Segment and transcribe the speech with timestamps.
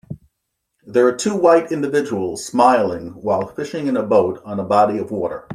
[0.87, 5.11] There are two white individuals smiling while fishing in a boat on a body of
[5.11, 5.47] water.